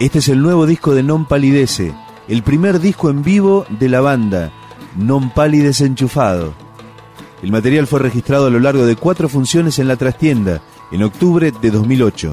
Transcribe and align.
Este 0.00 0.20
es 0.20 0.28
el 0.28 0.40
nuevo 0.40 0.64
disco 0.64 0.94
de 0.94 1.02
Non 1.02 1.24
Palidece, 1.26 1.92
el 2.28 2.44
primer 2.44 2.78
disco 2.78 3.10
en 3.10 3.24
vivo 3.24 3.66
de 3.68 3.88
la 3.88 4.00
banda, 4.00 4.52
Non 4.96 5.30
Palidece 5.30 5.86
Enchufado. 5.86 6.54
El 7.42 7.50
material 7.50 7.88
fue 7.88 7.98
registrado 7.98 8.46
a 8.46 8.50
lo 8.50 8.60
largo 8.60 8.86
de 8.86 8.94
cuatro 8.94 9.28
funciones 9.28 9.80
en 9.80 9.88
la 9.88 9.96
trastienda, 9.96 10.62
en 10.92 11.02
octubre 11.02 11.50
de 11.50 11.70
2008. 11.72 12.30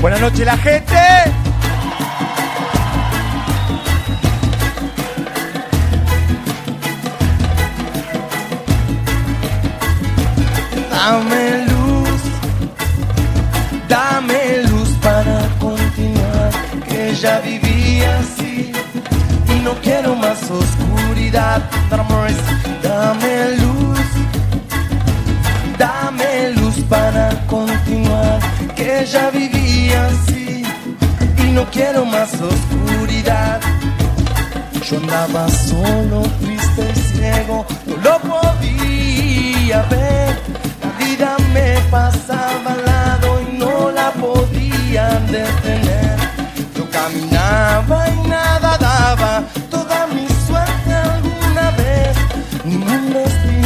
Buenas 0.00 0.20
noches 0.22 0.46
la 0.46 0.56
gente. 0.56 0.96
Dame 10.90 11.66
luz, 11.66 12.20
dame 13.88 14.62
luz 14.70 14.88
para 15.02 15.46
continuar, 15.58 16.50
que 16.88 17.14
ya 17.14 17.40
viví 17.40 18.02
así 18.02 18.72
y 19.48 19.60
no 19.62 19.74
quiero 19.82 20.14
más 20.14 20.50
oscuridad. 20.50 21.62
Dame 22.82 23.56
luz, 23.56 23.89
ya 29.10 29.30
viví 29.30 29.90
así 29.92 30.62
y 31.38 31.50
no 31.52 31.64
quiero 31.70 32.04
más 32.04 32.32
oscuridad. 32.40 33.60
Yo 34.88 34.96
andaba 34.98 35.48
solo, 35.48 36.22
triste 36.40 36.84
y 36.94 37.00
ciego, 37.12 37.66
no 37.86 37.96
lo 37.96 38.18
podía 38.20 39.82
ver. 39.90 40.38
La 40.82 41.04
vida 41.04 41.36
me 41.52 41.78
pasaba 41.90 42.72
al 42.72 42.84
lado 42.84 43.40
y 43.42 43.58
no 43.58 43.90
la 43.90 44.10
podía 44.12 45.08
detener. 45.36 46.16
Yo 46.76 46.88
caminaba 46.90 48.08
y 48.10 48.28
nada 48.28 48.78
daba, 48.78 49.42
toda 49.70 50.06
mi 50.08 50.26
suerte 50.46 50.92
alguna 50.92 51.70
vez. 51.72 52.16
Ningún 52.64 53.12
destino 53.12 53.59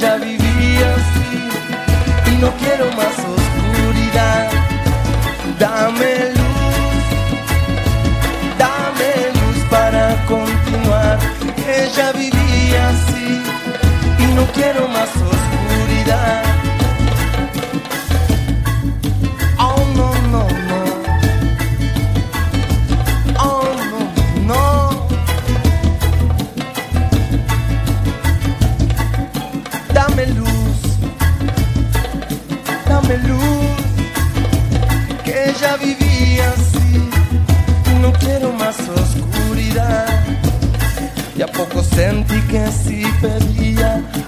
ya 0.00 0.16
viví 0.16 0.76
así 0.94 2.32
y 2.32 2.36
no 2.40 2.50
quiero 2.60 2.86
más 2.92 3.16
oscuridad. 3.18 4.50
Dame 5.58 6.30
luz, 6.38 7.04
dame 8.58 9.12
luz 9.38 9.64
para 9.70 10.16
continuar, 10.26 11.18
que 11.56 11.90
ya 11.94 12.12
viví 12.12 12.74
así 12.74 13.42
y 14.18 14.34
no 14.34 14.44
quiero 14.52 14.88
más 14.88 15.08
oscuridad. 15.08 15.31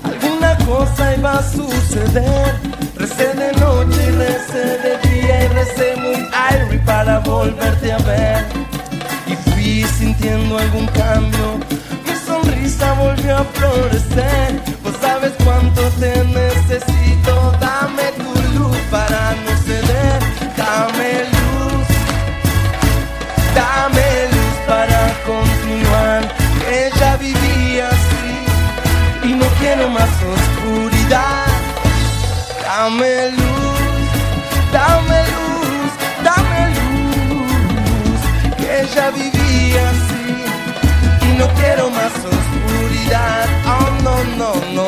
Alguna 0.04 0.56
cosa 0.66 1.14
iba 1.16 1.32
a 1.38 1.42
suceder. 1.42 2.54
Recé 2.96 3.32
de 3.34 3.52
noche 3.60 4.00
y 4.08 4.10
recé 4.12 4.64
de 4.84 4.98
día 5.08 5.44
y 5.44 5.48
recé 5.48 5.96
muy 5.96 6.28
airy 6.32 6.78
para 6.78 7.18
volverte 7.20 7.92
a 7.92 7.98
ver. 7.98 8.44
Y 9.26 9.34
fui 9.50 9.84
sintiendo 9.98 10.58
algún 10.58 10.86
cambio, 10.88 11.58
mi 12.06 12.14
sonrisa 12.26 12.92
volvió 12.94 13.38
a 13.38 13.44
florecer. 13.44 14.60
Vos 14.82 14.94
sabes 15.00 15.32
cuánto 15.44 15.82
te 16.00 16.24
necesito, 16.24 17.52
dame 17.60 18.06
tu 18.16 18.58
luz 18.58 18.76
para 18.90 19.34
no 19.44 19.52
ceder, 19.66 20.18
dame 20.56 21.24
luz. 21.34 21.86
Dame 23.54 24.03
más 29.88 30.10
oscuridad. 30.34 31.46
Dame 32.62 33.30
luz, 33.30 33.78
dame 34.72 35.18
luz, 35.36 35.90
dame 36.22 36.62
luz, 36.78 38.20
que 38.56 38.86
ya 38.94 39.10
viví 39.10 39.76
así 39.90 40.26
y 41.26 41.38
no 41.38 41.46
quiero 41.54 41.90
más 41.90 42.12
oscuridad. 42.34 43.46
Oh 43.66 43.90
no, 44.02 44.16
no, 44.40 44.50
no, 44.74 44.83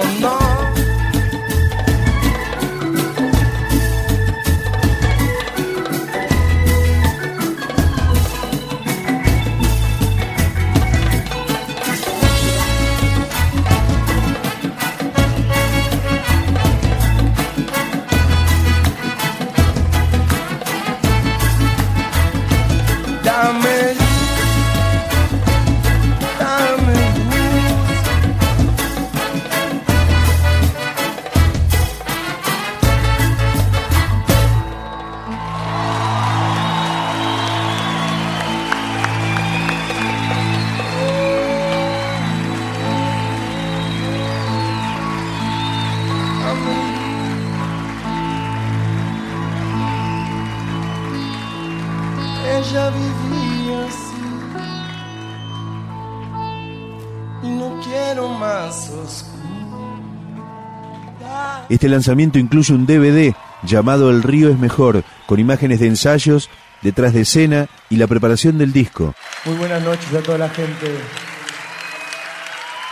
Este 61.69 61.89
lanzamiento 61.89 62.39
incluye 62.39 62.73
un 62.73 62.87
DVD 62.87 63.35
llamado 63.63 64.11
El 64.11 64.23
río 64.23 64.51
es 64.51 64.59
mejor, 64.59 65.03
con 65.27 65.41
imágenes 65.41 65.81
de 65.81 65.89
ensayos, 65.89 66.49
detrás 66.83 67.13
de 67.13 67.23
escena 67.23 67.67
y 67.91 67.97
la 67.97 68.07
preparación 68.07 68.59
del 68.59 68.73
disco. 68.73 69.15
Muy 69.45 69.57
buenas 69.57 69.83
noches 69.83 70.13
a 70.15 70.23
toda 70.23 70.39
la 70.39 70.49
gente. 70.49 70.87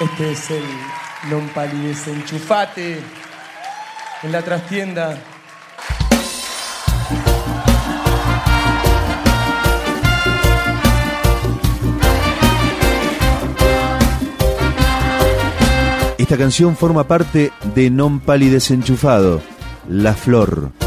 Este 0.00 0.32
es 0.32 0.50
el 0.50 0.62
Non 1.31 1.49
Palides 1.55 2.09
Enchufate 2.09 3.00
en 4.23 4.32
la 4.32 4.43
trastienda. 4.43 5.17
Esta 16.25 16.38
canción 16.38 16.75
forma 16.75 17.05
parte 17.05 17.53
de 17.75 17.93
Non 17.93 18.17
Palides 18.17 18.73
Enchufado, 18.73 19.44
La 19.93 20.17
Flor. 20.17 20.83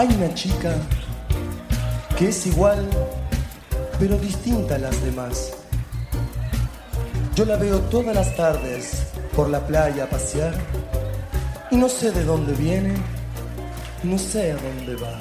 Hay 0.00 0.08
una 0.16 0.32
chica 0.32 0.74
que 2.16 2.30
es 2.30 2.46
igual, 2.46 2.88
pero 3.98 4.16
distinta 4.16 4.76
a 4.76 4.78
las 4.78 4.98
demás. 5.04 5.52
Yo 7.34 7.44
la 7.44 7.56
veo 7.56 7.78
todas 7.80 8.14
las 8.14 8.34
tardes 8.34 9.08
por 9.36 9.50
la 9.50 9.60
playa 9.66 10.04
a 10.04 10.06
pasear 10.06 10.54
y 11.70 11.76
no 11.76 11.86
sé 11.90 12.12
de 12.12 12.24
dónde 12.24 12.54
viene, 12.54 12.94
no 14.02 14.16
sé 14.16 14.52
a 14.52 14.56
dónde 14.56 14.96
va. 14.96 15.18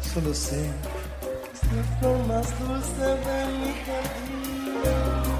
Solo 0.00 0.32
sé 0.32 0.60
es 0.60 1.76
la 1.76 1.82
flor 1.98 2.26
más 2.28 2.46
dulce 2.60 3.04
de 3.04 3.46
mi 3.58 3.72
jardín. 3.84 5.31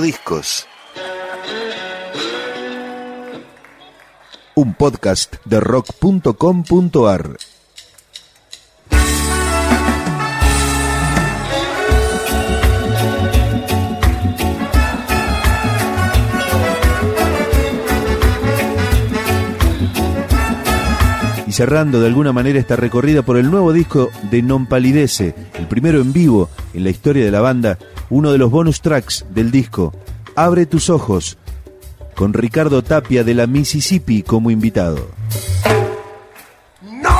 Discos. 0.00 0.66
Un 4.54 4.74
podcast 4.74 5.34
de 5.44 5.58
rock.com.ar. 5.58 7.36
y 21.46 21.52
cerrando 21.52 22.00
de 22.00 22.06
alguna 22.06 22.32
manera 22.32 22.60
esta 22.60 22.76
recorrida 22.76 23.22
por 23.22 23.36
el 23.36 23.50
nuevo 23.50 23.72
disco 23.72 24.10
de 24.30 24.40
Non 24.40 24.66
Palidece, 24.66 25.34
el 25.54 25.66
primero 25.66 26.00
en 26.00 26.12
vivo 26.12 26.48
en 26.72 26.84
la 26.84 26.90
historia 26.90 27.24
de 27.24 27.32
la 27.32 27.40
banda, 27.40 27.76
uno 28.10 28.32
de 28.32 28.38
los 28.38 28.50
bonus 28.50 28.82
tracks 28.82 29.24
del 29.30 29.50
disco, 29.50 29.94
Abre 30.36 30.66
tus 30.66 30.90
ojos, 30.90 31.38
con 32.14 32.32
Ricardo 32.32 32.82
Tapia 32.82 33.24
de 33.24 33.34
la 33.34 33.46
Mississippi 33.46 34.22
como 34.22 34.50
invitado. 34.50 35.08
No 36.82 37.10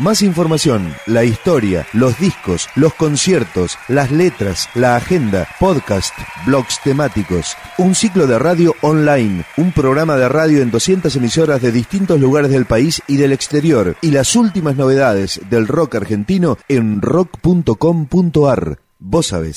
Más 0.00 0.22
información, 0.22 0.94
la 1.06 1.24
historia, 1.24 1.84
los 1.92 2.20
discos, 2.20 2.68
los 2.76 2.94
conciertos, 2.94 3.76
las 3.88 4.12
letras, 4.12 4.68
la 4.76 4.94
agenda, 4.94 5.48
podcast, 5.58 6.14
blogs 6.46 6.80
temáticos, 6.84 7.56
un 7.78 7.96
ciclo 7.96 8.28
de 8.28 8.38
radio 8.38 8.76
online, 8.82 9.44
un 9.56 9.72
programa 9.72 10.16
de 10.16 10.28
radio 10.28 10.62
en 10.62 10.70
200 10.70 11.16
emisoras 11.16 11.60
de 11.62 11.72
distintos 11.72 12.20
lugares 12.20 12.52
del 12.52 12.64
país 12.64 13.02
y 13.08 13.16
del 13.16 13.32
exterior, 13.32 13.96
y 14.00 14.12
las 14.12 14.36
últimas 14.36 14.76
novedades 14.76 15.40
del 15.50 15.66
rock 15.66 15.96
argentino 15.96 16.58
en 16.68 17.02
rock.com.ar. 17.02 18.78
Vos 19.00 19.26
sabés. 19.26 19.56